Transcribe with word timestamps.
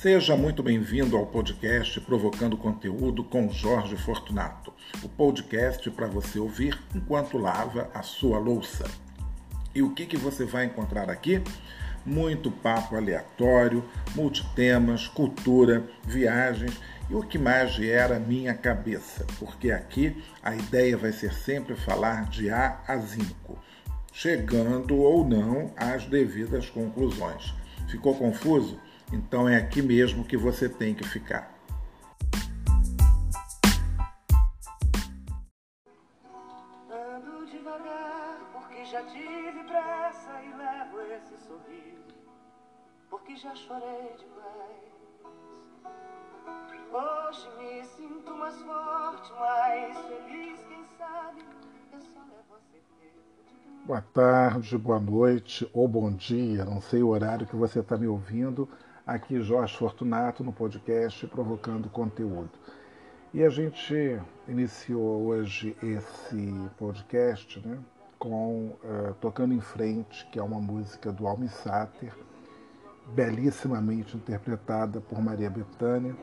Seja 0.00 0.34
muito 0.34 0.62
bem-vindo 0.62 1.14
ao 1.14 1.26
podcast 1.26 2.00
Provocando 2.00 2.56
Conteúdo 2.56 3.22
com 3.22 3.50
Jorge 3.50 3.98
Fortunato. 3.98 4.72
O 5.02 5.10
podcast 5.10 5.90
para 5.90 6.06
você 6.06 6.38
ouvir 6.38 6.82
enquanto 6.94 7.36
lava 7.36 7.90
a 7.92 8.00
sua 8.00 8.38
louça. 8.38 8.90
E 9.74 9.82
o 9.82 9.92
que, 9.92 10.06
que 10.06 10.16
você 10.16 10.46
vai 10.46 10.64
encontrar 10.64 11.10
aqui? 11.10 11.42
Muito 12.06 12.50
papo 12.50 12.96
aleatório, 12.96 13.84
multitemas, 14.14 15.06
cultura, 15.06 15.84
viagens 16.02 16.80
e 17.10 17.14
o 17.14 17.22
que 17.22 17.36
mais 17.36 17.72
gera 17.72 18.18
minha 18.18 18.54
cabeça, 18.54 19.26
porque 19.38 19.70
aqui 19.70 20.16
a 20.42 20.56
ideia 20.56 20.96
vai 20.96 21.12
ser 21.12 21.34
sempre 21.34 21.76
falar 21.76 22.24
de 22.30 22.48
A 22.48 22.80
a 22.88 22.96
Zinco, 22.96 23.58
chegando 24.14 24.96
ou 24.96 25.28
não 25.28 25.74
às 25.76 26.06
devidas 26.06 26.70
conclusões. 26.70 27.52
Ficou 27.86 28.14
confuso? 28.14 28.80
Então 29.12 29.48
é 29.48 29.56
aqui 29.56 29.82
mesmo 29.82 30.24
que 30.24 30.36
você 30.36 30.68
tem 30.68 30.94
que 30.94 31.06
ficar. 31.06 31.52
Ando 36.88 37.46
devagar 37.46 38.38
porque 38.52 38.84
já 38.84 39.02
tive 39.04 39.64
pressa 39.64 40.40
e 40.42 40.56
levo 40.56 41.00
esse 41.12 41.36
sorriso 41.44 42.00
porque 43.10 43.36
já 43.36 43.54
chorei 43.54 44.14
demais. 44.16 44.90
Hoje 46.92 47.48
me 47.58 47.84
sinto 47.84 48.34
mais 48.36 48.56
forte, 48.62 49.32
mais 49.32 49.98
feliz, 49.98 50.60
quem 50.68 50.84
sabe 50.96 51.44
eu 51.92 52.00
só 52.00 52.20
levo 52.20 52.54
a 52.54 52.60
certeza 52.70 53.20
de 53.36 53.42
que 53.42 53.86
Boa 53.86 54.00
tarde, 54.00 54.78
boa 54.78 55.00
noite 55.00 55.68
ou 55.72 55.88
bom 55.88 56.12
dia, 56.12 56.64
não 56.64 56.80
sei 56.80 57.02
o 57.02 57.08
horário 57.08 57.46
que 57.46 57.56
você 57.56 57.80
está 57.80 57.96
me 57.96 58.06
ouvindo. 58.06 58.68
Aqui 59.10 59.42
Jorge 59.42 59.76
Fortunato 59.76 60.44
no 60.44 60.52
podcast 60.52 61.26
Provocando 61.26 61.90
Conteúdo. 61.90 62.52
E 63.34 63.42
a 63.42 63.50
gente 63.50 64.22
iniciou 64.46 65.26
hoje 65.26 65.76
esse 65.82 66.70
podcast 66.78 67.58
né, 67.66 67.76
com 68.20 68.66
uh, 68.84 69.12
Tocando 69.20 69.52
em 69.52 69.60
Frente, 69.60 70.24
que 70.30 70.38
é 70.38 70.42
uma 70.44 70.60
música 70.60 71.10
do 71.10 71.26
Almi 71.26 71.48
Sater, 71.48 72.16
belíssimamente 73.08 74.16
interpretada 74.16 75.00
por 75.00 75.20
Maria 75.20 75.50
Bethânia. 75.50 76.14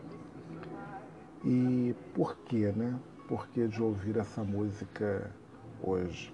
E 1.44 1.94
por 2.14 2.38
quê, 2.46 2.72
né? 2.74 2.98
Por 3.28 3.50
que 3.50 3.68
de 3.68 3.84
ouvir 3.84 4.16
essa 4.16 4.46
música 4.46 5.30
hoje? 5.84 6.34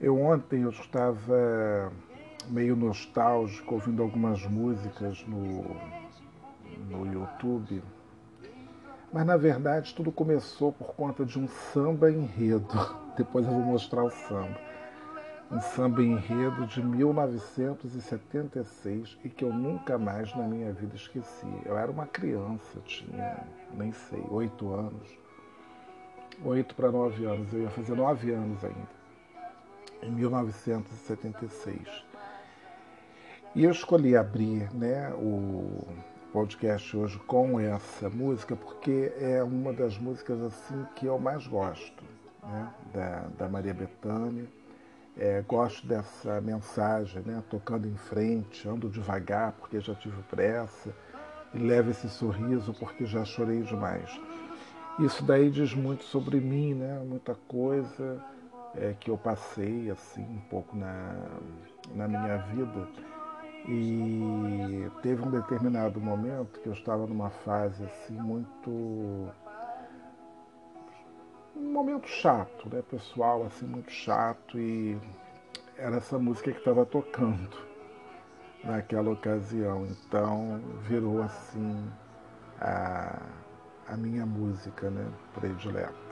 Eu 0.00 0.20
ontem 0.20 0.62
eu 0.62 0.70
estava 0.70 1.90
meio 2.48 2.76
nostálgico 2.76 3.74
ouvindo 3.74 4.02
algumas 4.02 4.46
músicas 4.46 5.24
no, 5.26 5.64
no 6.88 7.12
YouTube, 7.12 7.82
mas 9.12 9.26
na 9.26 9.36
verdade 9.36 9.94
tudo 9.94 10.10
começou 10.12 10.72
por 10.72 10.94
conta 10.94 11.24
de 11.24 11.38
um 11.38 11.48
samba 11.48 12.10
enredo. 12.10 12.66
Depois 13.16 13.46
eu 13.46 13.52
vou 13.52 13.62
mostrar 13.62 14.04
o 14.04 14.10
samba. 14.10 14.68
Um 15.50 15.60
samba 15.60 16.02
enredo 16.02 16.66
de 16.66 16.82
1976 16.82 19.18
e 19.24 19.30
que 19.30 19.42
eu 19.44 19.52
nunca 19.52 19.96
mais 19.96 20.36
na 20.36 20.46
minha 20.46 20.74
vida 20.74 20.94
esqueci. 20.94 21.46
Eu 21.64 21.78
era 21.78 21.90
uma 21.90 22.06
criança, 22.06 22.78
tinha, 22.84 23.46
nem 23.72 23.90
sei, 23.92 24.22
oito 24.30 24.74
anos. 24.74 25.08
Oito 26.44 26.74
para 26.74 26.92
nove 26.92 27.24
anos, 27.24 27.50
eu 27.52 27.62
ia 27.62 27.70
fazer 27.70 27.96
nove 27.96 28.30
anos 28.30 28.62
ainda, 28.62 28.90
em 30.02 30.12
1976. 30.12 32.04
E 33.54 33.64
eu 33.64 33.70
escolhi 33.70 34.14
abrir 34.14 34.72
né, 34.74 35.10
o 35.14 35.82
podcast 36.32 36.94
hoje 36.94 37.18
com 37.20 37.58
essa 37.58 38.10
música 38.10 38.54
porque 38.54 39.10
é 39.18 39.42
uma 39.42 39.72
das 39.72 39.96
músicas 39.96 40.40
assim 40.42 40.86
que 40.94 41.06
eu 41.06 41.18
mais 41.18 41.46
gosto, 41.46 42.04
né, 42.42 42.70
da, 42.92 43.20
da 43.38 43.48
Maria 43.48 43.72
Bethânia. 43.72 44.46
É, 45.16 45.42
gosto 45.48 45.84
dessa 45.86 46.40
mensagem, 46.42 47.22
né, 47.22 47.42
tocando 47.48 47.88
em 47.88 47.96
frente, 47.96 48.68
ando 48.68 48.88
devagar 48.88 49.52
porque 49.52 49.80
já 49.80 49.94
tive 49.94 50.22
pressa, 50.24 50.94
e 51.54 51.58
levo 51.58 51.90
esse 51.90 52.08
sorriso 52.08 52.74
porque 52.74 53.06
já 53.06 53.24
chorei 53.24 53.62
demais. 53.62 54.20
Isso 55.00 55.24
daí 55.24 55.50
diz 55.50 55.74
muito 55.74 56.04
sobre 56.04 56.38
mim, 56.38 56.74
né, 56.74 57.02
muita 57.04 57.34
coisa 57.34 58.22
é, 58.76 58.94
que 59.00 59.10
eu 59.10 59.16
passei 59.16 59.90
assim 59.90 60.22
um 60.22 60.40
pouco 60.50 60.76
na, 60.76 61.16
na 61.94 62.06
minha 62.06 62.36
vida. 62.36 62.86
E 63.70 64.90
teve 65.02 65.22
um 65.22 65.30
determinado 65.30 66.00
momento 66.00 66.58
que 66.60 66.66
eu 66.66 66.72
estava 66.72 67.06
numa 67.06 67.28
fase 67.28 67.84
assim 67.84 68.14
muito 68.14 68.70
um 71.54 71.72
momento 71.72 72.08
chato, 72.08 72.66
né, 72.74 72.82
pessoal, 72.88 73.44
assim 73.44 73.66
muito 73.66 73.90
chato 73.92 74.58
e 74.58 74.98
era 75.76 75.96
essa 75.96 76.18
música 76.18 76.50
que 76.50 76.58
estava 76.58 76.86
tocando 76.86 77.58
naquela 78.64 79.10
ocasião. 79.10 79.86
Então 79.86 80.62
virou 80.82 81.22
assim 81.22 81.92
a, 82.60 83.20
a 83.86 83.96
minha 83.98 84.24
música, 84.24 84.88
né, 84.88 85.06
predileta. 85.34 86.07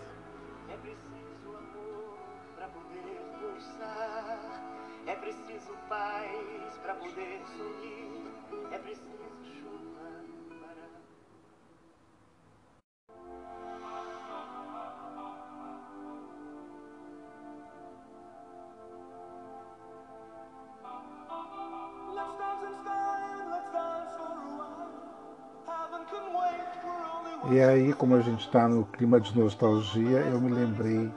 E 27.49 27.61
aí, 27.61 27.93
como 27.93 28.17
a 28.17 28.21
gente 28.21 28.41
está 28.41 28.67
no 28.67 28.85
clima 28.87 29.21
de 29.21 29.39
nostalgia, 29.39 30.19
eu 30.19 30.41
me 30.41 30.53
lembrei 30.53 31.09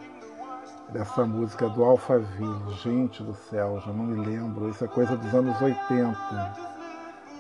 dessa 0.94 1.26
música 1.26 1.68
do 1.70 1.84
Alphaville. 1.84 2.72
Gente 2.84 3.24
do 3.24 3.34
céu, 3.34 3.82
já 3.84 3.92
não 3.92 4.06
me 4.06 4.24
lembro. 4.24 4.70
Isso 4.70 4.86
é 4.86 4.88
coisa 4.88 5.18
dos 5.18 5.34
anos 5.34 5.60
80. 5.60 6.16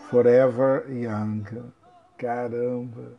Forever 0.09 0.89
Young. 0.89 1.71
Caramba! 2.17 3.13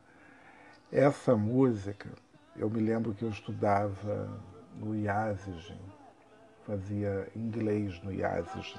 Essa 0.90 1.36
música, 1.36 2.08
eu 2.56 2.68
me 2.68 2.80
lembro 2.80 3.14
que 3.14 3.24
eu 3.24 3.30
estudava 3.30 4.28
no 4.76 4.96
IASIG, 4.96 5.76
fazia 6.66 7.28
inglês 7.36 8.02
no 8.02 8.12
IASIG. 8.12 8.74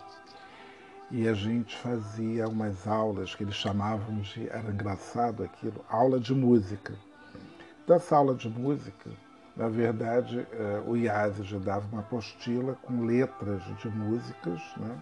E 1.12 1.28
a 1.28 1.34
gente 1.34 1.76
fazia 1.76 2.48
umas 2.48 2.88
aulas 2.88 3.36
que 3.36 3.44
eles 3.44 3.56
chamavam 3.56 4.22
de, 4.22 4.48
era 4.50 4.70
engraçado 4.72 5.44
aquilo, 5.44 5.84
aula 5.90 6.18
de 6.18 6.34
música. 6.34 6.94
Então, 7.84 7.98
essa 7.98 8.16
aula 8.16 8.34
de 8.34 8.48
música, 8.48 9.10
na 9.58 9.68
verdade, 9.68 10.48
eh, 10.54 10.84
o 10.88 10.96
IASIG 10.96 11.60
dava 11.60 11.86
uma 11.92 12.00
apostila 12.00 12.76
com 12.84 13.06
letras 13.06 13.62
de 13.78 13.90
músicas. 13.90 14.62
Né? 14.78 14.98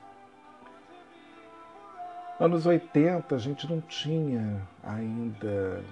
Anos 2.39 2.65
80, 2.65 3.35
a 3.35 3.37
gente 3.37 3.69
não 3.69 3.79
tinha 3.81 4.59
ainda 4.83 5.83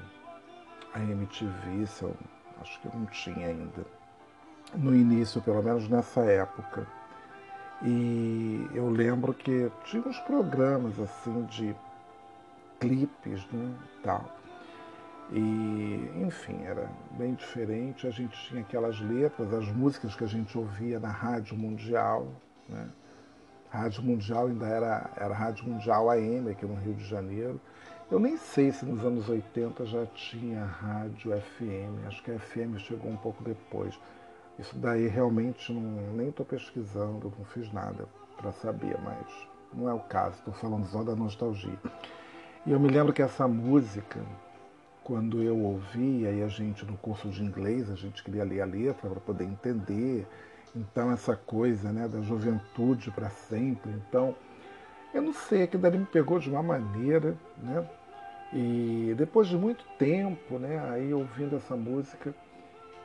a 0.96 1.00
MTV, 1.00 1.84
acho 2.60 2.82
que 2.82 2.88
não 2.88 3.06
tinha 3.06 3.50
ainda. 3.50 3.86
No 4.74 4.96
início, 4.96 5.40
pelo 5.42 5.62
menos 5.62 5.88
nessa 5.88 6.22
época. 6.22 6.88
E 7.83 8.68
eu 8.74 8.89
lembro 8.89 9.33
que 9.33 9.71
tinha 9.85 10.03
uns 10.03 10.19
programas 10.21 11.00
assim 11.00 11.44
de 11.45 11.75
clipes, 12.79 13.45
né, 13.51 13.74
tal. 14.03 14.25
E, 15.31 16.12
enfim, 16.15 16.63
era 16.63 16.89
bem 17.12 17.35
diferente. 17.35 18.07
A 18.07 18.12
gente 18.12 18.38
tinha 18.47 18.62
aquelas 18.62 19.00
letras, 19.01 19.53
as 19.53 19.68
músicas 19.68 20.15
que 20.15 20.24
a 20.24 20.27
gente 20.27 20.57
ouvia 20.57 21.00
na 21.00 21.09
Rádio 21.09 21.56
Mundial, 21.56 22.27
né? 22.68 22.89
Rádio 23.69 24.01
Mundial 24.01 24.47
ainda 24.47 24.65
era, 24.65 25.09
era 25.18 25.33
Rádio 25.33 25.68
Mundial 25.68 26.09
AM 26.09 26.50
aqui 26.50 26.65
no 26.65 26.75
Rio 26.75 26.94
de 26.94 27.06
Janeiro. 27.06 27.59
Eu 28.09 28.19
nem 28.19 28.38
sei 28.38 28.71
se 28.71 28.85
nos 28.85 29.03
anos 29.03 29.27
80 29.27 29.85
já 29.85 30.06
tinha 30.06 30.63
rádio 30.63 31.33
FM, 31.38 32.07
acho 32.07 32.24
que 32.24 32.31
a 32.31 32.39
FM 32.39 32.77
chegou 32.77 33.12
um 33.12 33.18
pouco 33.18 33.44
depois. 33.44 34.00
Isso 34.59 34.77
daí 34.77 35.07
realmente 35.07 35.71
não, 35.71 36.13
nem 36.13 36.30
estou 36.30 36.45
pesquisando, 36.45 37.31
não 37.38 37.45
fiz 37.45 37.71
nada 37.71 38.07
para 38.38 38.51
saber, 38.51 38.98
mas 39.04 39.48
não 39.74 39.89
é 39.89 39.94
o 39.94 40.00
caso, 40.00 40.38
estou 40.38 40.54
falando 40.54 40.86
só 40.88 41.04
da 41.04 41.15
nostalgia. 41.15 41.77
E 42.65 42.71
eu 42.71 42.80
me 42.80 42.89
lembro 42.89 43.13
que 43.13 43.21
essa 43.21 43.48
música, 43.48 44.19
quando 45.04 45.42
eu 45.44 45.57
ouvia, 45.57 46.31
e 46.31 46.44
a 46.44 46.48
gente 46.48 46.86
no 46.86 46.98
curso 46.98 47.30
de 47.30 47.44
inglês, 47.44 47.89
a 47.89 47.95
gente 47.95 48.24
queria 48.24 48.44
ler 48.44 48.62
a 48.62 48.65
letra 48.65 49.09
para 49.09 49.19
poder 49.19 49.44
entender, 49.44 50.27
então 50.75 51.12
essa 51.12 51.36
coisa 51.36 51.92
né, 51.92 52.07
da 52.07 52.21
juventude 52.21 53.12
para 53.12 53.30
sempre, 53.30 53.92
então 53.92 54.36
eu 55.13 55.21
não 55.21 55.33
sei, 55.33 55.63
aquilo 55.63 55.81
dali 55.81 55.98
me 55.98 56.06
pegou 56.06 56.39
de 56.39 56.50
uma 56.50 56.62
maneira, 56.62 57.36
né? 57.57 57.88
E 58.53 59.13
depois 59.18 59.48
de 59.48 59.57
muito 59.57 59.86
tempo, 59.98 60.57
né, 60.57 60.80
aí 60.89 61.13
ouvindo 61.13 61.56
essa 61.56 61.75
música, 61.75 62.33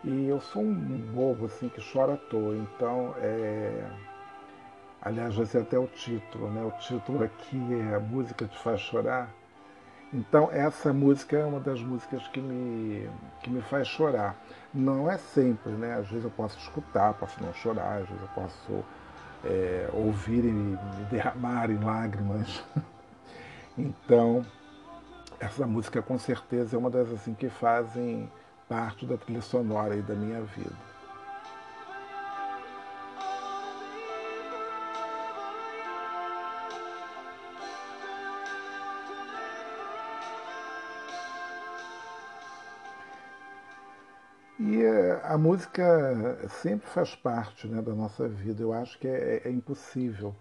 e 0.04 0.28
eu 0.28 0.40
sou 0.40 0.62
um 0.62 0.98
bobo 1.14 1.46
assim 1.46 1.68
que 1.68 1.80
chora 1.92 2.14
à 2.14 2.16
toa, 2.16 2.56
então 2.56 3.14
é. 3.18 3.84
Aliás, 5.00 5.34
vai 5.34 5.46
ser 5.46 5.58
até 5.58 5.78
o 5.78 5.86
título, 5.86 6.50
né? 6.50 6.62
O 6.62 6.70
título 6.78 7.24
aqui 7.24 7.58
é 7.74 7.96
A 7.96 8.00
Música 8.00 8.46
Te 8.46 8.56
Faz 8.58 8.80
Chorar. 8.80 9.28
Então 10.12 10.50
essa 10.52 10.92
música 10.92 11.38
é 11.38 11.44
uma 11.44 11.58
das 11.58 11.80
músicas 11.80 12.28
que 12.28 12.40
me, 12.40 13.08
que 13.42 13.48
me 13.48 13.62
faz 13.62 13.88
chorar. 13.88 14.36
Não 14.72 15.10
é 15.10 15.16
sempre, 15.16 15.72
né? 15.72 15.94
Às 15.94 16.08
vezes 16.08 16.24
eu 16.24 16.30
posso 16.30 16.58
escutar, 16.58 17.14
posso 17.14 17.42
não 17.42 17.52
chorar, 17.54 18.02
às 18.02 18.08
vezes 18.08 18.22
eu 18.22 18.28
posso 18.28 18.84
é, 19.42 19.88
ouvir 19.92 20.44
e 20.44 20.52
me 20.52 20.76
derramar 21.10 21.70
em 21.70 21.78
lágrimas. 21.78 22.62
então 23.78 24.44
essa 25.40 25.66
música 25.66 26.02
com 26.02 26.18
certeza 26.18 26.76
é 26.76 26.78
uma 26.78 26.90
das 26.90 27.10
assim 27.10 27.32
que 27.32 27.48
fazem 27.48 28.30
parte 28.72 29.04
da 29.04 29.18
trilha 29.18 29.42
sonora 29.42 30.00
da 30.00 30.14
minha 30.14 30.40
vida. 30.40 30.74
E 44.58 44.82
eh, 44.82 45.20
a 45.22 45.36
música 45.36 46.48
sempre 46.48 46.88
faz 46.88 47.14
parte 47.14 47.68
né, 47.68 47.82
da 47.82 47.94
nossa 47.94 48.26
vida. 48.26 48.62
Eu 48.62 48.72
acho 48.72 48.98
que 48.98 49.06
é, 49.06 49.42
é 49.44 49.50
impossível 49.50 50.34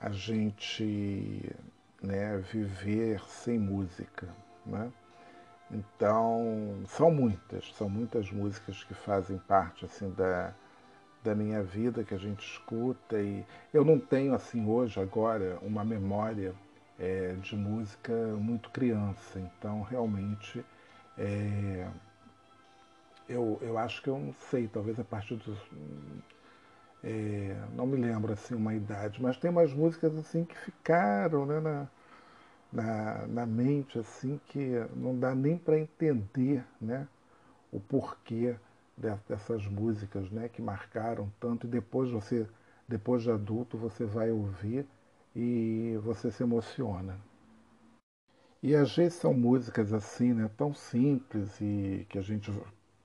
a 0.00 0.08
gente 0.10 1.52
né, 2.00 2.38
viver 2.38 3.20
sem 3.26 3.58
música. 3.58 4.28
Né? 4.64 4.92
Então, 5.72 6.82
são 6.86 7.10
muitas, 7.10 7.72
são 7.74 7.88
muitas 7.88 8.30
músicas 8.30 8.84
que 8.84 8.94
fazem 8.94 9.38
parte 9.38 9.84
assim 9.86 10.10
da, 10.10 10.52
da 11.24 11.34
minha 11.34 11.62
vida 11.62 12.04
que 12.04 12.14
a 12.14 12.18
gente 12.18 12.46
escuta 12.46 13.20
e 13.20 13.44
eu 13.72 13.84
não 13.84 13.98
tenho 13.98 14.34
assim 14.34 14.66
hoje 14.66 15.00
agora 15.00 15.58
uma 15.62 15.84
memória 15.84 16.54
é, 16.98 17.34
de 17.40 17.56
música 17.56 18.12
muito 18.36 18.70
criança, 18.70 19.40
então 19.40 19.82
realmente 19.82 20.64
é, 21.18 21.88
eu, 23.28 23.58
eu 23.62 23.78
acho 23.78 24.02
que 24.02 24.08
eu 24.08 24.18
não 24.18 24.34
sei, 24.50 24.68
talvez 24.68 24.98
a 24.98 25.04
partir 25.04 25.36
dos 25.36 25.58
é, 27.02 27.56
não 27.74 27.86
me 27.86 27.96
lembro 27.96 28.32
assim 28.32 28.54
uma 28.54 28.74
idade, 28.74 29.20
mas 29.22 29.36
tem 29.36 29.50
umas 29.50 29.72
músicas 29.72 30.16
assim 30.16 30.44
que 30.44 30.56
ficaram 30.56 31.46
né, 31.46 31.60
na, 31.60 31.88
na, 32.72 33.26
na 33.26 33.46
mente 33.46 33.98
assim 33.98 34.40
que 34.46 34.70
não 34.96 35.18
dá 35.18 35.34
nem 35.34 35.58
para 35.58 35.78
entender 35.78 36.64
né, 36.80 37.06
o 37.70 37.78
porquê 37.78 38.56
dessas 39.28 39.66
músicas 39.66 40.30
né, 40.30 40.48
que 40.48 40.62
marcaram 40.62 41.30
tanto 41.40 41.66
e 41.66 41.70
depois 41.70 42.10
você, 42.10 42.46
depois 42.88 43.22
de 43.22 43.30
adulto, 43.30 43.76
você 43.76 44.04
vai 44.04 44.30
ouvir 44.30 44.86
e 45.34 45.98
você 46.02 46.30
se 46.30 46.42
emociona. 46.42 47.18
E 48.62 48.76
às 48.76 48.94
vezes 48.94 49.14
são 49.14 49.34
músicas 49.34 49.92
assim, 49.92 50.32
né, 50.32 50.48
tão 50.56 50.72
simples 50.72 51.60
e 51.60 52.06
que 52.08 52.18
a 52.18 52.22
gente 52.22 52.52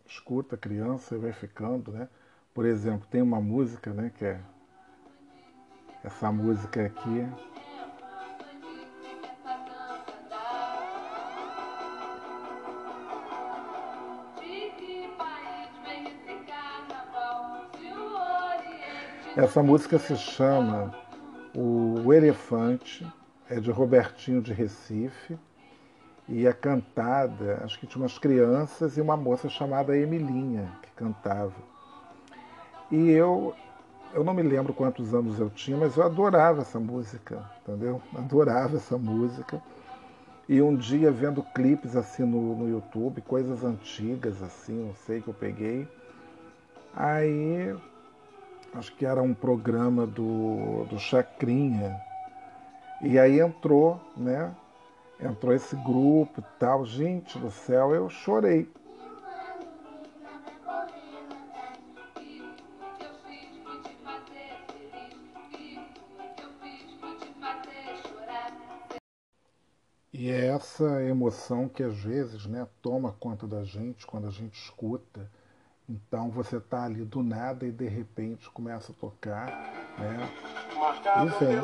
escuta 0.06 0.56
criança 0.56 1.16
e 1.16 1.20
vai 1.20 1.34
ficando, 1.34 1.92
né? 1.92 2.08
Por 2.54 2.66
exemplo, 2.66 3.08
tem 3.10 3.22
uma 3.22 3.42
música, 3.42 3.92
né, 3.94 4.12
que 4.16 4.26
é 4.26 4.40
essa 6.04 6.32
música 6.32 6.86
aqui, 6.86 7.28
Essa 19.38 19.62
música 19.62 20.00
se 20.00 20.18
chama 20.18 20.92
O 21.56 22.12
Elefante, 22.12 23.06
é 23.48 23.60
de 23.60 23.70
Robertinho 23.70 24.42
de 24.42 24.52
Recife, 24.52 25.38
e 26.28 26.48
é 26.48 26.52
cantada, 26.52 27.62
acho 27.64 27.80
que 27.80 27.86
tinha 27.86 28.02
umas 28.02 28.18
crianças 28.18 28.98
e 28.98 29.02
uma 29.02 29.16
moça 29.16 29.48
chamada 29.48 29.96
Emilinha 29.96 30.68
que 30.82 30.90
cantava. 30.94 31.54
E 32.90 33.12
eu, 33.12 33.54
eu 34.12 34.24
não 34.24 34.34
me 34.34 34.42
lembro 34.42 34.74
quantos 34.74 35.14
anos 35.14 35.40
eu 35.40 35.52
tinha, 35.52 35.78
mas 35.78 35.96
eu 35.96 36.04
adorava 36.04 36.62
essa 36.62 36.80
música, 36.80 37.48
entendeu? 37.62 38.02
Adorava 38.18 38.78
essa 38.78 38.98
música. 38.98 39.62
E 40.50 40.60
um 40.64 40.76
dia 40.76 41.12
vendo 41.12 41.44
clipes 41.44 41.96
assim 41.96 42.24
no, 42.24 42.56
no 42.56 42.68
YouTube, 42.68 43.22
coisas 43.22 43.64
antigas 43.64 44.42
assim, 44.42 44.88
não 44.88 44.96
sei 44.96 45.22
que 45.22 45.28
eu 45.28 45.34
peguei. 45.36 45.88
Aí 46.96 47.76
acho 48.78 48.96
que 48.96 49.06
era 49.06 49.22
um 49.22 49.34
programa 49.34 50.06
do, 50.06 50.86
do 50.86 51.00
Chacrinha. 51.00 52.00
E 53.02 53.18
aí 53.18 53.40
entrou, 53.40 54.00
né? 54.16 54.56
Entrou 55.20 55.54
esse 55.54 55.76
grupo 55.76 56.40
e 56.40 56.60
tal. 56.60 56.86
Gente 56.86 57.40
do 57.40 57.50
céu, 57.50 57.94
eu 57.94 58.10
chorei. 58.10 58.70
E 70.14 70.32
é 70.32 70.48
essa 70.48 71.04
emoção 71.04 71.68
que 71.70 71.84
às 71.84 71.98
vezes 72.00 72.46
né, 72.48 72.68
toma 72.82 73.12
conta 73.20 73.46
da 73.48 73.64
gente 73.64 74.06
quando 74.06 74.28
a 74.28 74.32
gente 74.32 74.60
escuta 74.60 75.30
então 75.90 76.30
você 76.30 76.58
está 76.58 76.84
ali 76.84 77.06
do 77.06 77.24
nada 77.24 77.66
e 77.66 77.72
de 77.72 77.88
repente 77.88 78.50
começa 78.50 78.92
a 78.92 78.96
tocar, 78.96 79.46
né? 79.98 80.30
E 81.24 81.46
vem. 81.46 81.58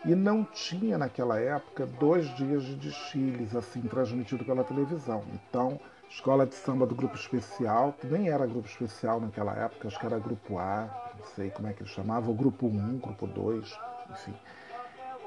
E 0.03 0.15
não 0.15 0.43
tinha 0.43 0.97
naquela 0.97 1.39
época 1.39 1.85
dois 1.85 2.27
dias 2.35 2.63
de 2.63 2.75
desfiles 2.75 3.55
assim 3.55 3.81
transmitido 3.81 4.43
pela 4.43 4.63
televisão. 4.63 5.23
Então 5.31 5.79
escola 6.11 6.45
de 6.45 6.53
samba 6.53 6.85
do 6.85 6.93
grupo 6.93 7.15
especial, 7.15 7.95
que 7.99 8.05
nem 8.05 8.29
era 8.29 8.45
grupo 8.45 8.67
especial 8.67 9.21
naquela 9.21 9.53
época, 9.53 9.87
acho 9.87 9.97
que 9.97 10.05
era 10.05 10.19
grupo 10.19 10.59
A, 10.59 10.89
não 11.17 11.25
sei 11.35 11.49
como 11.49 11.69
é 11.69 11.73
que 11.73 11.81
ele 11.81 11.89
chamava, 11.89 12.29
o 12.29 12.33
grupo 12.33 12.67
1, 12.67 12.97
grupo 12.97 13.25
2, 13.25 13.79
enfim. 14.11 14.33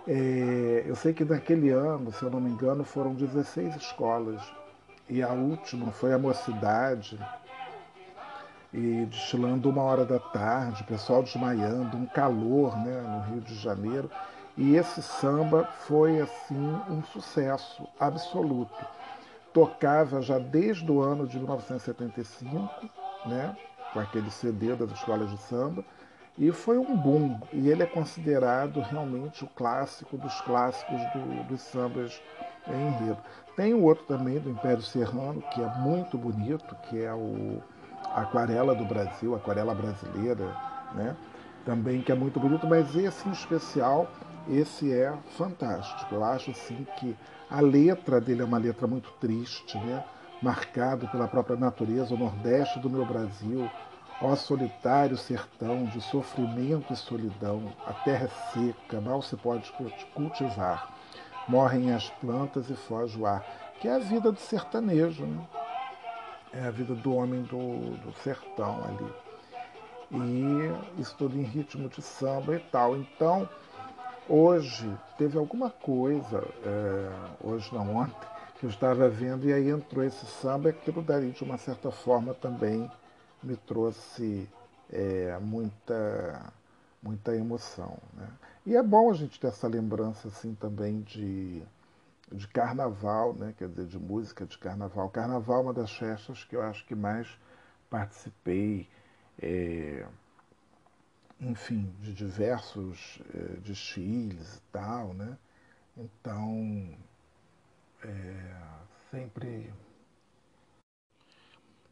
É, 0.06 0.84
eu 0.86 0.94
sei 0.94 1.14
que 1.14 1.24
naquele 1.24 1.70
ano, 1.70 2.12
se 2.12 2.22
eu 2.22 2.30
não 2.30 2.38
me 2.38 2.50
engano, 2.50 2.84
foram 2.84 3.14
16 3.14 3.76
escolas 3.76 4.42
e 5.08 5.22
a 5.22 5.32
última 5.32 5.90
foi 5.90 6.12
a 6.12 6.18
mocidade 6.18 7.18
e 8.70 9.06
destilando 9.06 9.70
uma 9.70 9.82
hora 9.82 10.04
da 10.04 10.18
tarde, 10.18 10.82
o 10.82 10.86
pessoal 10.86 11.22
desmaiando, 11.22 11.96
um 11.96 12.04
calor 12.04 12.76
né, 12.84 13.00
no 13.00 13.32
Rio 13.32 13.40
de 13.40 13.54
Janeiro. 13.54 14.10
E 14.56 14.76
esse 14.76 15.02
samba 15.02 15.64
foi 15.86 16.20
assim 16.20 16.80
um 16.90 17.02
sucesso 17.04 17.88
absoluto 17.98 18.84
tocava 19.54 20.20
já 20.20 20.38
desde 20.38 20.90
o 20.90 21.00
ano 21.00 21.26
de 21.26 21.38
1975, 21.38 22.68
né? 23.24 23.56
com 23.92 24.00
aquele 24.00 24.28
CD 24.28 24.74
das 24.74 24.90
escolas 24.90 25.30
de 25.30 25.38
samba, 25.38 25.84
e 26.36 26.50
foi 26.50 26.76
um 26.76 26.96
boom. 26.96 27.40
E 27.52 27.70
ele 27.70 27.84
é 27.84 27.86
considerado 27.86 28.80
realmente 28.80 29.44
o 29.44 29.46
clássico 29.46 30.18
dos 30.18 30.40
clássicos 30.40 31.00
do, 31.12 31.44
dos 31.44 31.60
sambas 31.60 32.20
em 32.66 32.88
enredo. 32.88 33.18
Tem 33.56 33.72
o 33.72 33.84
outro 33.84 34.04
também 34.06 34.40
do 34.40 34.50
Império 34.50 34.82
Serrano, 34.82 35.40
que 35.52 35.62
é 35.62 35.68
muito 35.78 36.18
bonito, 36.18 36.74
que 36.88 37.00
é 37.00 37.14
o 37.14 37.62
Aquarela 38.12 38.74
do 38.74 38.84
Brasil, 38.84 39.36
Aquarela 39.36 39.74
Brasileira, 39.74 40.44
né? 40.92 41.16
também 41.64 42.02
que 42.02 42.10
é 42.10 42.14
muito 42.14 42.40
bonito, 42.40 42.66
mas 42.66 42.94
esse 42.96 43.28
em 43.28 43.32
especial, 43.32 44.10
esse 44.48 44.92
é 44.92 45.12
fantástico. 45.36 46.14
Eu 46.14 46.24
acho 46.24 46.50
assim 46.50 46.86
que 46.98 47.16
a 47.50 47.60
letra 47.60 48.20
dele 48.20 48.42
é 48.42 48.44
uma 48.44 48.58
letra 48.58 48.86
muito 48.86 49.10
triste, 49.20 49.78
né? 49.78 50.04
marcado 50.42 51.08
pela 51.08 51.26
própria 51.26 51.56
natureza, 51.56 52.14
o 52.14 52.18
Nordeste 52.18 52.78
do 52.78 52.90
meu 52.90 53.06
Brasil, 53.06 53.70
ó 54.20 54.36
solitário 54.36 55.16
sertão 55.16 55.84
de 55.86 56.00
sofrimento 56.02 56.92
e 56.92 56.96
solidão, 56.96 57.72
a 57.86 57.94
terra 57.94 58.26
é 58.26 58.52
seca, 58.52 59.00
mal 59.00 59.22
se 59.22 59.36
pode 59.36 59.72
cultivar, 60.12 60.92
morrem 61.48 61.94
as 61.94 62.10
plantas 62.10 62.68
e 62.68 62.74
foge 62.74 63.18
o 63.18 63.24
ar, 63.24 63.42
que 63.80 63.88
é 63.88 63.94
a 63.94 63.98
vida 63.98 64.30
do 64.30 64.38
sertanejo, 64.38 65.24
né? 65.24 65.46
é 66.52 66.66
a 66.66 66.70
vida 66.70 66.94
do 66.94 67.14
homem 67.14 67.42
do, 67.42 67.96
do 67.96 68.12
sertão 68.22 68.82
ali. 68.84 69.12
E 70.12 71.00
isso 71.00 71.14
tudo 71.16 71.36
em 71.36 71.42
ritmo 71.42 71.88
de 71.88 72.00
samba 72.00 72.54
e 72.54 72.60
tal. 72.60 72.96
Então, 72.96 73.48
hoje 74.28 74.90
teve 75.18 75.38
alguma 75.38 75.70
coisa, 75.70 76.42
é, 76.64 77.46
hoje 77.46 77.72
não, 77.72 77.96
ontem, 77.96 78.28
que 78.58 78.66
eu 78.66 78.70
estava 78.70 79.08
vendo, 79.08 79.48
e 79.48 79.52
aí 79.52 79.68
entrou 79.68 80.04
esse 80.04 80.24
samba, 80.26 80.70
aquilo 80.70 81.02
dali, 81.02 81.30
de 81.30 81.44
uma 81.44 81.58
certa 81.58 81.90
forma, 81.90 82.34
também 82.34 82.90
me 83.42 83.56
trouxe 83.56 84.48
é, 84.90 85.38
muita, 85.40 86.52
muita 87.02 87.36
emoção. 87.36 87.98
Né? 88.14 88.28
E 88.66 88.76
é 88.76 88.82
bom 88.82 89.10
a 89.10 89.14
gente 89.14 89.38
ter 89.38 89.48
essa 89.48 89.68
lembrança 89.68 90.28
assim 90.28 90.54
também 90.54 91.02
de, 91.02 91.62
de 92.32 92.48
carnaval, 92.48 93.34
né? 93.34 93.54
quer 93.58 93.68
dizer, 93.68 93.86
de 93.86 93.98
música 93.98 94.46
de 94.46 94.56
carnaval. 94.56 95.10
Carnaval 95.10 95.58
é 95.58 95.62
uma 95.62 95.74
das 95.74 95.92
festas 95.92 96.44
que 96.44 96.56
eu 96.56 96.62
acho 96.62 96.86
que 96.86 96.94
mais 96.94 97.28
participei, 97.90 98.88
é, 99.40 100.06
enfim, 101.40 101.92
de 102.00 102.12
diversos 102.12 103.20
é, 103.34 103.60
desfiles 103.60 104.56
e 104.56 104.60
tal, 104.72 105.14
né? 105.14 105.36
Então, 105.96 106.96
é, 108.02 108.56
sempre 109.10 109.72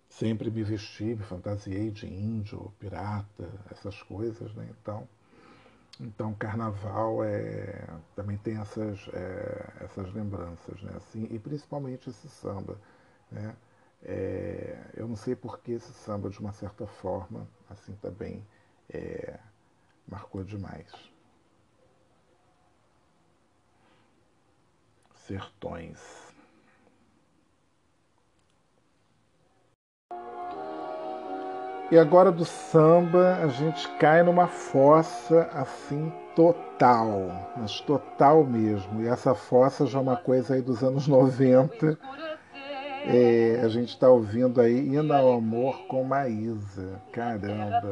sempre 0.09 0.51
me 0.51 0.63
vesti, 0.63 1.05
me 1.05 1.23
fantasiei 1.25 1.91
de 1.91 2.07
índio, 2.07 2.73
pirata, 2.79 3.49
essas 3.71 4.03
coisas, 4.03 4.55
né? 4.55 4.69
Então, 4.71 5.09
então 6.01 6.35
carnaval 6.35 7.25
é, 7.25 7.87
também 8.15 8.37
tem 8.39 8.59
essas, 8.59 9.09
é, 9.13 9.73
essas 9.81 10.13
lembranças, 10.13 10.81
né? 10.83 10.93
Assim, 10.97 11.27
e 11.31 11.39
principalmente 11.39 12.11
esse 12.11 12.29
samba, 12.29 12.79
né? 13.31 13.57
É, 14.05 14.91
eu 14.95 15.07
não 15.09 15.17
sei 15.17 15.35
porque 15.37 15.73
esse 15.73 15.93
samba, 15.93 16.29
de 16.29 16.41
uma 16.41 16.53
certa 16.53 16.87
forma, 16.87 17.49
assim 17.71 17.95
também 18.03 18.45
é, 18.91 19.39
marcou 20.07 20.45
demais. 20.45 20.87
Sertões. 25.15 26.33
E 31.93 31.99
agora 31.99 32.33
do 32.33 32.45
samba 32.47 33.37
a 33.43 33.49
gente 33.49 33.87
cai 33.99 34.23
numa 34.23 34.47
fossa 34.47 35.43
assim 35.53 36.11
total, 36.35 37.53
mas 37.55 37.81
total 37.81 38.45
mesmo. 38.45 39.03
E 39.03 39.09
essa 39.09 39.35
fossa 39.35 39.85
já 39.85 39.99
é 39.99 40.01
uma 40.01 40.17
coisa 40.17 40.55
aí 40.55 40.63
dos 40.63 40.83
anos 40.83 41.07
90. 41.07 41.99
É, 43.05 43.61
a 43.63 43.69
gente 43.69 43.91
está 43.91 44.09
ouvindo 44.09 44.59
aí 44.59 44.89
Indo 44.89 45.13
ao 45.13 45.35
Amor 45.35 45.87
com 45.87 46.03
Maísa. 46.03 46.99
Caramba, 47.13 47.91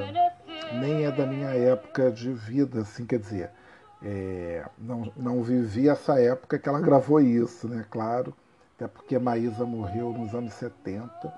nem 0.73 1.05
é 1.05 1.11
da 1.11 1.27
minha 1.27 1.51
época 1.51 2.11
de 2.11 2.33
vida, 2.33 2.83
assim, 2.83 3.05
quer 3.07 3.19
dizer, 3.19 3.51
é, 4.03 4.65
não, 4.79 5.13
não 5.17 5.43
vivi 5.43 5.89
essa 5.89 6.21
época 6.21 6.59
que 6.59 6.69
ela 6.69 6.81
gravou 6.81 7.21
isso, 7.21 7.69
né? 7.69 7.85
Claro, 7.91 8.35
até 8.77 8.89
porque 8.89 9.19
Maísa 9.19 9.65
morreu 9.65 10.13
nos 10.13 10.35
anos 10.35 10.55
70 10.55 11.33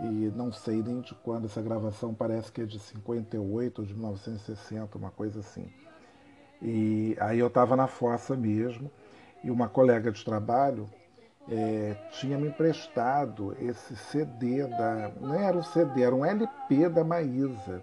e 0.00 0.32
não 0.34 0.50
sei 0.52 0.82
nem 0.82 1.00
de 1.00 1.14
quando 1.16 1.46
essa 1.46 1.60
gravação, 1.60 2.14
parece 2.14 2.50
que 2.50 2.62
é 2.62 2.64
de 2.64 2.78
58 2.78 3.80
ou 3.80 3.86
de 3.86 3.94
1960, 3.94 4.98
uma 4.98 5.10
coisa 5.10 5.40
assim. 5.40 5.70
E 6.60 7.16
aí 7.20 7.38
eu 7.38 7.48
estava 7.48 7.76
na 7.76 7.86
fossa 7.86 8.36
mesmo, 8.36 8.90
e 9.44 9.50
uma 9.50 9.68
colega 9.68 10.10
de 10.10 10.24
trabalho 10.24 10.88
é, 11.48 11.96
tinha 12.12 12.38
me 12.38 12.48
emprestado 12.48 13.56
esse 13.60 13.96
CD 13.96 14.66
da. 14.66 15.10
Não 15.20 15.34
era 15.34 15.56
um 15.56 15.62
CD, 15.62 16.02
era 16.02 16.14
um 16.14 16.24
LP 16.24 16.88
da 16.88 17.04
Maísa. 17.04 17.82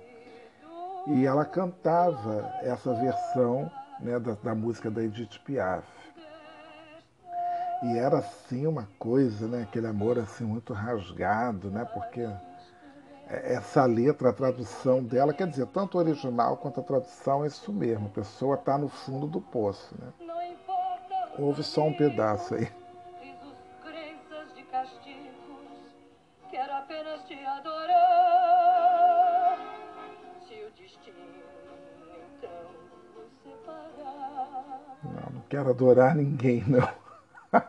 E 1.07 1.25
ela 1.25 1.45
cantava 1.45 2.53
essa 2.61 2.93
versão 2.93 3.71
né, 3.99 4.19
da, 4.19 4.33
da 4.33 4.55
música 4.55 4.91
da 4.91 5.03
Edith 5.03 5.39
Piaf. 5.45 5.87
E 7.83 7.97
era 7.97 8.17
assim 8.17 8.67
uma 8.67 8.87
coisa, 8.99 9.47
né? 9.47 9.63
Aquele 9.63 9.87
amor 9.87 10.19
assim 10.19 10.43
muito 10.43 10.73
rasgado, 10.73 11.71
né? 11.71 11.85
Porque 11.85 12.27
essa 13.27 13.85
letra, 13.85 14.29
a 14.29 14.33
tradução 14.33 15.03
dela, 15.03 15.33
quer 15.33 15.47
dizer, 15.47 15.67
tanto 15.67 15.97
o 15.97 16.01
original 16.01 16.57
quanto 16.57 16.81
a 16.81 16.83
tradução 16.83 17.43
é 17.43 17.47
isso 17.47 17.71
mesmo. 17.71 18.07
A 18.07 18.09
pessoa 18.09 18.55
está 18.55 18.77
no 18.77 18.89
fundo 18.89 19.27
do 19.27 19.39
poço, 19.39 19.95
né? 19.97 20.11
Ouve 21.37 21.63
só 21.63 21.83
um 21.83 21.93
pedaço 21.93 22.55
aí. 22.55 22.67
Quero 35.59 35.69
adorar 35.71 36.15
ninguém, 36.15 36.63
não. 36.65 36.87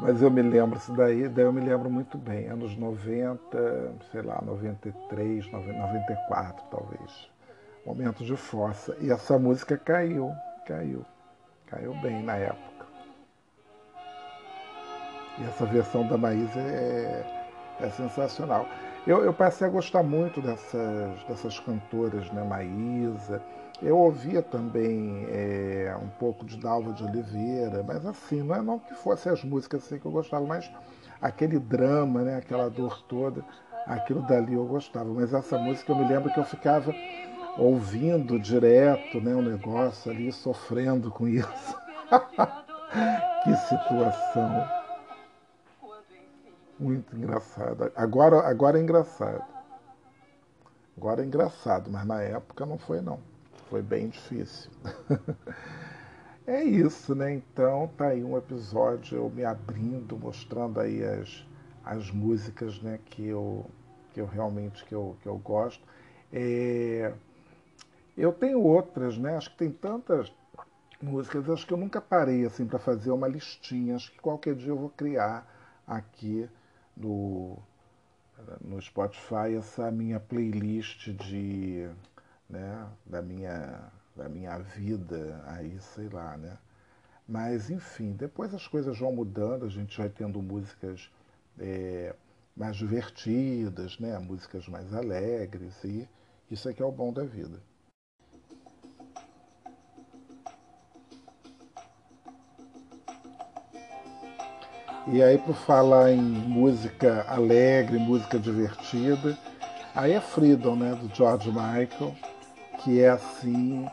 Mas 0.00 0.20
eu 0.20 0.30
me 0.30 0.42
lembro 0.42 0.78
isso 0.78 0.92
daí, 0.94 1.28
daí 1.28 1.44
eu 1.44 1.52
me 1.52 1.60
lembro 1.60 1.88
muito 1.88 2.18
bem, 2.18 2.48
anos 2.48 2.76
90, 2.76 3.94
sei 4.10 4.20
lá, 4.22 4.42
93, 4.44 5.50
94 5.50 6.64
talvez. 6.70 7.30
Momento 7.86 8.24
de 8.24 8.36
força. 8.36 8.96
E 9.00 9.10
essa 9.10 9.38
música 9.38 9.78
caiu, 9.78 10.30
caiu, 10.66 11.04
caiu 11.66 11.94
bem 12.02 12.22
na 12.22 12.36
época. 12.36 12.86
E 15.38 15.44
essa 15.44 15.64
versão 15.64 16.06
da 16.06 16.18
Maísa 16.18 16.60
é, 16.60 17.24
é 17.80 17.90
sensacional. 17.90 18.66
Eu, 19.04 19.24
eu, 19.24 19.34
passei 19.34 19.66
a 19.66 19.70
gostar 19.70 20.02
muito 20.04 20.40
dessas, 20.40 21.24
dessas 21.24 21.58
cantoras, 21.58 22.30
né? 22.30 22.44
Maísa, 22.44 23.42
eu 23.82 23.98
ouvia 23.98 24.40
também 24.40 25.26
é, 25.28 25.96
um 26.00 26.08
pouco 26.20 26.44
de 26.44 26.56
Dalva 26.56 26.92
de 26.92 27.02
Oliveira, 27.02 27.82
mas 27.82 28.06
assim, 28.06 28.42
não 28.42 28.54
é 28.54 28.62
não 28.62 28.78
que 28.78 28.94
fosse 28.94 29.28
as 29.28 29.42
músicas 29.42 29.84
assim 29.84 29.98
que 29.98 30.06
eu 30.06 30.12
gostava, 30.12 30.46
mas 30.46 30.70
aquele 31.20 31.58
drama, 31.58 32.22
né, 32.22 32.36
aquela 32.36 32.70
dor 32.70 33.02
toda, 33.08 33.44
aquilo 33.88 34.22
dali 34.22 34.54
eu 34.54 34.64
gostava. 34.66 35.12
Mas 35.12 35.34
essa 35.34 35.58
música 35.58 35.90
eu 35.90 35.96
me 35.96 36.04
lembro 36.04 36.30
que 36.30 36.38
eu 36.38 36.44
ficava 36.44 36.94
ouvindo 37.58 38.38
direto, 38.38 39.20
né, 39.20 39.34
um 39.34 39.42
negócio 39.42 40.12
ali, 40.12 40.30
sofrendo 40.30 41.10
com 41.10 41.26
isso. 41.26 41.76
que 43.42 43.52
situação. 43.56 44.81
Muito 46.78 47.14
engraçada. 47.16 47.92
Agora, 47.94 48.40
agora 48.40 48.78
é 48.78 48.82
engraçado. 48.82 49.44
Agora 50.96 51.22
é 51.22 51.24
engraçado, 51.24 51.90
mas 51.90 52.06
na 52.06 52.22
época 52.22 52.66
não 52.66 52.78
foi 52.78 53.00
não 53.00 53.18
foi 53.68 53.82
bem 53.82 54.08
difícil. 54.08 54.70
é 56.46 56.62
isso, 56.62 57.14
né? 57.14 57.32
Então 57.32 57.90
tá 57.96 58.08
aí 58.08 58.22
um 58.22 58.36
episódio 58.36 59.16
eu 59.16 59.30
me 59.30 59.44
abrindo, 59.44 60.18
mostrando 60.18 60.78
aí 60.80 61.02
as, 61.02 61.46
as 61.84 62.10
músicas 62.10 62.80
né, 62.82 62.98
que, 63.06 63.26
eu, 63.26 63.64
que 64.12 64.20
eu 64.20 64.26
realmente 64.26 64.84
que 64.84 64.94
eu, 64.94 65.16
que 65.22 65.26
eu 65.26 65.38
gosto. 65.38 65.82
É, 66.30 67.14
eu 68.16 68.32
tenho 68.32 68.60
outras, 68.60 69.16
né? 69.16 69.36
Acho 69.36 69.50
que 69.50 69.56
tem 69.56 69.70
tantas 69.70 70.32
músicas, 71.00 71.48
acho 71.48 71.66
que 71.66 71.72
eu 71.72 71.78
nunca 71.78 72.00
parei 72.00 72.44
assim 72.44 72.66
para 72.66 72.78
fazer 72.78 73.10
uma 73.10 73.26
listinha. 73.26 73.96
Acho 73.96 74.12
que 74.12 74.20
qualquer 74.20 74.54
dia 74.54 74.68
eu 74.68 74.78
vou 74.78 74.90
criar 74.90 75.46
aqui 75.86 76.48
no, 77.08 78.80
Spotify 78.80 79.54
essa 79.56 79.90
minha 79.90 80.18
playlist 80.20 81.10
de 81.10 81.88
né, 82.48 82.86
da 83.06 83.22
minha 83.22 83.90
da 84.14 84.28
minha 84.28 84.58
vida 84.58 85.42
aí, 85.46 85.78
sei 85.80 86.08
lá, 86.08 86.36
né? 86.36 86.58
Mas, 87.26 87.70
enfim, 87.70 88.12
depois 88.12 88.52
as 88.52 88.66
coisas 88.66 88.98
vão 88.98 89.12
mudando, 89.12 89.64
a 89.64 89.68
gente 89.68 89.96
vai 89.96 90.08
tendo 90.08 90.42
músicas 90.42 91.10
é, 91.58 92.14
mais 92.54 92.76
divertidas, 92.76 93.98
né? 93.98 94.18
músicas 94.18 94.68
mais 94.68 94.92
alegres, 94.92 95.82
e 95.84 96.06
isso 96.50 96.68
é 96.68 96.74
que 96.74 96.82
é 96.82 96.84
o 96.84 96.92
bom 96.92 97.12
da 97.12 97.24
vida. 97.24 97.58
E 105.06 105.20
aí, 105.22 105.36
por 105.36 105.54
falar 105.54 106.12
em 106.12 106.20
música 106.20 107.24
alegre, 107.28 107.98
música 107.98 108.38
divertida, 108.38 109.36
aí 109.94 110.12
é 110.12 110.20
Freedom, 110.20 110.76
né, 110.76 110.94
do 110.94 111.12
George 111.14 111.50
Michael, 111.50 112.14
que 112.78 113.02
é 113.02 113.08
assim 113.08 113.84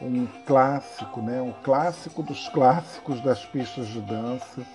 um 0.00 0.26
clássico, 0.44 1.22
né, 1.22 1.40
um 1.40 1.52
clássico 1.62 2.22
dos 2.22 2.48
clássicos 2.48 3.20
das 3.20 3.44
pistas 3.44 3.86
de 3.86 4.00
dança 4.00 4.66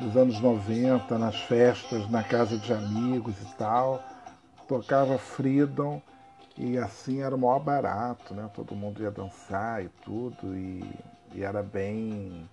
dos 0.00 0.16
anos 0.16 0.40
90, 0.40 1.18
nas 1.18 1.38
festas, 1.42 2.08
na 2.08 2.22
casa 2.22 2.56
de 2.56 2.72
amigos 2.72 3.34
e 3.42 3.56
tal. 3.56 4.02
Tocava 4.66 5.18
Freedom 5.18 6.00
e 6.56 6.78
assim 6.78 7.20
era 7.22 7.34
o 7.34 7.38
maior 7.38 7.60
barato, 7.60 8.34
né? 8.34 8.48
Todo 8.54 8.74
mundo 8.74 9.02
ia 9.02 9.10
dançar 9.10 9.82
e 9.84 9.88
tudo, 10.04 10.56
e, 10.56 10.84
e 11.34 11.42
era 11.42 11.62
bem 11.62 12.48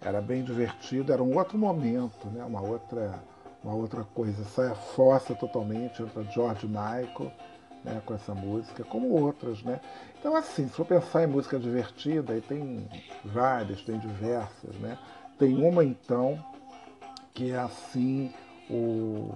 era 0.00 0.20
bem 0.20 0.42
divertido, 0.42 1.12
era 1.12 1.22
um 1.22 1.36
outro 1.36 1.58
momento, 1.58 2.28
né? 2.28 2.44
uma, 2.44 2.60
outra, 2.60 3.22
uma 3.62 3.74
outra 3.74 4.04
coisa. 4.04 4.44
Saia 4.44 4.74
força 4.74 5.34
totalmente 5.34 6.02
entre 6.02 6.22
George 6.30 6.66
Michael 6.66 7.32
né? 7.84 8.00
com 8.04 8.14
essa 8.14 8.34
música, 8.34 8.84
como 8.84 9.08
outras. 9.08 9.62
Né? 9.62 9.80
Então, 10.18 10.36
assim, 10.36 10.68
se 10.68 10.74
for 10.74 10.86
pensar 10.86 11.24
em 11.24 11.26
música 11.26 11.58
divertida, 11.58 12.32
aí 12.32 12.40
tem 12.40 12.88
várias, 13.24 13.82
tem 13.82 13.98
diversas. 13.98 14.74
Né? 14.76 14.96
Tem 15.38 15.56
uma, 15.56 15.84
então, 15.84 16.42
que 17.34 17.50
é 17.50 17.58
assim 17.58 18.32
o, 18.70 19.32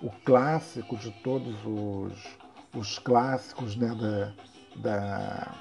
o 0.00 0.10
clássico 0.24 0.96
de 0.96 1.10
todos 1.22 1.56
os, 1.64 2.38
os 2.74 2.98
clássicos 3.00 3.76
né? 3.76 3.88
da, 3.94 4.32
da, 4.76 5.54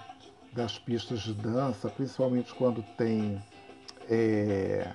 das 0.54 0.78
pistas 0.78 1.22
de 1.22 1.34
dança, 1.34 1.90
principalmente 1.90 2.54
quando 2.54 2.84
tem 2.96 3.42
é, 4.10 4.92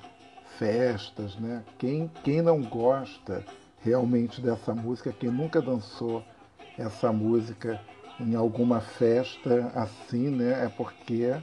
festas, 0.59 1.37
né? 1.37 1.63
Quem, 1.79 2.11
quem 2.23 2.43
não 2.43 2.63
gosta 2.63 3.45
realmente 3.81 4.41
dessa 4.41 4.75
música, 4.75 5.13
quem 5.13 5.31
nunca 5.31 5.61
dançou 5.61 6.25
essa 6.79 7.13
música 7.13 7.81
em 8.21 8.35
alguma 8.35 8.81
festa 8.81 9.73
assim, 9.75 10.31
né? 10.31 10.65
É 10.65 10.69
porque 10.69 11.35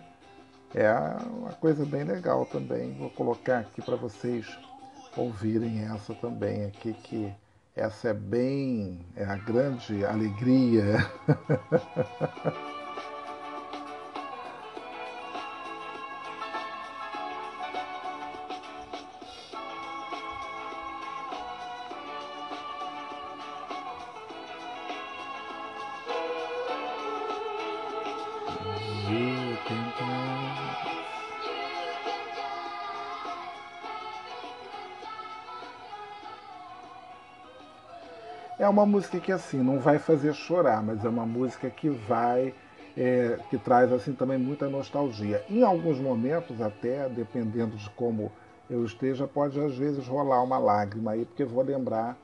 é 0.73 0.91
uma 1.29 1.53
coisa 1.53 1.85
bem 1.85 2.03
legal 2.03 2.45
também. 2.45 2.93
Vou 2.93 3.09
colocar 3.09 3.59
aqui 3.59 3.81
para 3.81 3.95
vocês 3.95 4.45
ouvirem 5.17 5.83
essa 5.83 6.13
também 6.13 6.65
aqui 6.65 6.93
que 6.93 7.33
essa 7.75 8.09
é 8.09 8.13
bem 8.13 8.99
é 9.15 9.23
a 9.23 9.35
grande 9.35 10.05
alegria 10.05 10.97
uma 38.69 38.85
música 38.85 39.19
que 39.19 39.31
assim 39.31 39.57
não 39.57 39.79
vai 39.79 39.99
fazer 39.99 40.33
chorar, 40.33 40.83
mas 40.83 41.03
é 41.03 41.09
uma 41.09 41.25
música 41.25 41.69
que 41.69 41.89
vai 41.89 42.53
é, 42.97 43.39
que 43.49 43.57
traz 43.57 43.91
assim 43.91 44.13
também 44.13 44.37
muita 44.37 44.67
nostalgia. 44.67 45.43
Em 45.49 45.63
alguns 45.63 45.99
momentos 45.99 46.61
até, 46.61 47.07
dependendo 47.07 47.75
de 47.75 47.89
como 47.91 48.31
eu 48.69 48.85
esteja, 48.85 49.27
pode 49.27 49.59
às 49.59 49.75
vezes 49.75 50.07
rolar 50.07 50.43
uma 50.43 50.57
lágrima 50.57 51.11
aí, 51.11 51.25
porque 51.25 51.43
vou 51.43 51.63
lembrar 51.63 52.17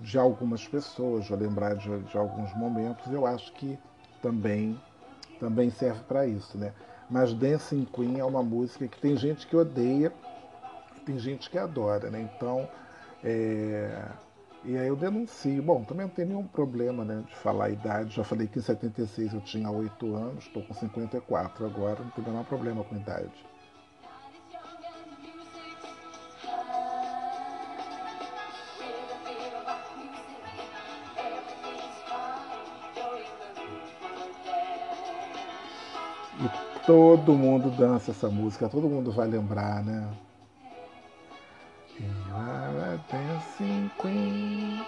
de 0.00 0.18
algumas 0.18 0.66
pessoas, 0.66 1.28
vou 1.28 1.38
lembrar 1.38 1.74
de, 1.74 1.98
de 2.00 2.16
alguns 2.16 2.54
momentos. 2.54 3.12
Eu 3.12 3.26
acho 3.26 3.52
que 3.54 3.78
também 4.22 4.78
também 5.40 5.70
serve 5.70 6.00
para 6.02 6.26
isso, 6.26 6.58
né? 6.58 6.72
Mas 7.08 7.32
Dancing 7.32 7.86
Queen 7.86 8.18
é 8.18 8.24
uma 8.24 8.42
música 8.42 8.86
que 8.86 8.98
tem 8.98 9.16
gente 9.16 9.46
que 9.46 9.56
odeia, 9.56 10.12
tem 11.06 11.18
gente 11.18 11.48
que 11.48 11.56
adora, 11.56 12.10
né? 12.10 12.28
Então 12.34 12.68
é, 13.24 14.04
e 14.68 14.76
aí 14.76 14.86
eu 14.86 14.96
denuncio. 14.96 15.62
Bom, 15.62 15.82
também 15.82 16.04
não 16.04 16.12
tem 16.12 16.26
nenhum 16.26 16.46
problema 16.46 17.02
né, 17.02 17.24
de 17.26 17.34
falar 17.36 17.64
a 17.64 17.70
idade. 17.70 18.14
Já 18.14 18.22
falei 18.22 18.46
que 18.46 18.58
em 18.58 18.62
76 18.62 19.32
eu 19.32 19.40
tinha 19.40 19.70
8 19.70 20.14
anos, 20.14 20.44
estou 20.44 20.62
com 20.62 20.74
54 20.74 21.64
agora, 21.64 22.04
não 22.04 22.10
tem 22.10 22.22
nenhum 22.22 22.44
problema 22.44 22.84
com 22.84 22.94
a 22.94 22.98
idade. 22.98 23.46
E 36.40 36.84
todo 36.84 37.32
mundo 37.32 37.70
dança 37.70 38.10
essa 38.10 38.28
música, 38.28 38.68
todo 38.68 38.86
mundo 38.86 39.10
vai 39.10 39.26
lembrar, 39.26 39.82
né? 39.82 40.06
Dancing 43.10 43.90
queen. 43.98 44.84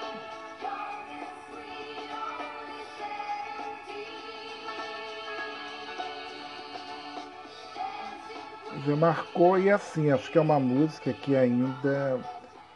Já 8.86 8.96
marcou 8.96 9.58
e 9.58 9.70
assim, 9.70 10.10
acho 10.10 10.30
que 10.30 10.36
é 10.36 10.40
uma 10.40 10.60
música 10.60 11.12
que 11.12 11.34
ainda 11.34 12.20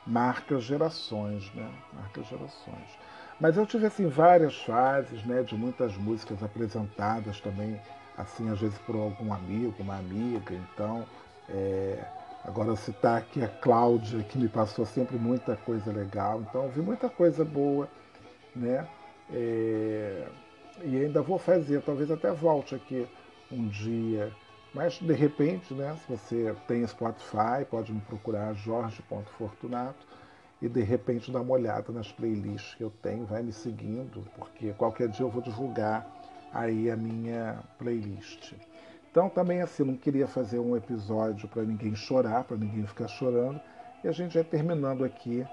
marca 0.07 0.59
gerações, 0.61 1.52
né? 1.54 1.68
Marca 1.92 2.22
gerações. 2.22 2.98
Mas 3.38 3.57
eu 3.57 3.66
tive 3.66 3.87
assim 3.87 4.07
várias 4.07 4.57
fases, 4.62 5.24
né, 5.24 5.42
de 5.42 5.54
muitas 5.54 5.94
músicas 5.96 6.42
apresentadas 6.42 7.40
também, 7.40 7.78
assim 8.16 8.48
às 8.48 8.61
vezes 8.61 8.78
por 8.78 8.96
algum 8.96 9.33
amigo, 9.33 9.74
uma 9.80 9.96
amiga. 9.96 10.54
Então, 10.54 11.04
é, 11.48 12.02
Agora 12.44 12.76
citar 12.76 13.16
aqui 13.18 13.42
a 13.42 13.48
Cláudia, 13.48 14.22
que 14.22 14.38
me 14.38 14.48
passou 14.48 14.85
sempre 14.85 15.16
muita 15.16 15.57
coisa 15.57 15.90
legal. 15.90 16.42
Então 16.42 16.68
vi 16.68 16.83
muita 16.83 17.09
coisa 17.09 17.44
boa, 17.44 17.88
né? 18.54 18.87
É... 19.33 20.28
E 20.83 20.96
ainda 20.96 21.22
vou 21.22 21.38
fazer, 21.38 21.80
talvez 21.83 22.11
até 22.11 22.30
volte 22.33 22.74
aqui 22.74 23.07
um 23.50 23.66
dia. 23.68 24.30
Mas 24.74 24.98
de 24.98 25.12
repente, 25.14 25.72
né? 25.72 25.96
Se 25.96 26.09
você 26.09 26.54
tem 26.66 26.87
Spotify, 26.87 27.64
pode 27.70 27.92
me 27.92 28.00
procurar 28.00 28.52
jorge.fortunato 28.54 30.07
e 30.61 30.68
de 30.68 30.83
repente 30.83 31.30
dar 31.30 31.40
uma 31.40 31.52
olhada 31.52 31.92
nas 31.92 32.11
playlists 32.12 32.74
que 32.74 32.83
eu 32.83 32.90
tenho, 32.90 33.24
vai 33.24 33.42
me 33.42 33.52
seguindo, 33.52 34.24
porque 34.37 34.72
qualquer 34.72 35.09
dia 35.09 35.24
eu 35.24 35.30
vou 35.30 35.42
divulgar 35.42 36.07
aí 36.52 36.90
a 36.90 36.96
minha 36.96 37.59
playlist. 37.78 38.54
Então 39.14 39.29
também 39.29 39.62
assim, 39.62 39.85
não 39.85 39.96
queria 39.96 40.27
fazer 40.27 40.59
um 40.59 40.77
episódio 40.77 41.46
para 41.46 41.62
ninguém 41.62 41.94
chorar, 41.94 42.42
para 42.42 42.57
ninguém 42.57 42.85
ficar 42.85 43.07
chorando, 43.07 43.61
e 44.03 44.09
a 44.09 44.11
gente 44.11 44.35
vai 44.35 44.42
terminando 44.42 45.05
aqui 45.05 45.46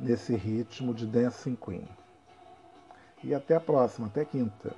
nesse 0.00 0.34
ritmo 0.34 0.92
de 0.92 1.06
Dancing 1.06 1.54
Queen. 1.54 1.86
E 3.22 3.32
até 3.32 3.54
a 3.54 3.60
próxima, 3.60 4.08
até 4.08 4.24
quinta. 4.24 4.74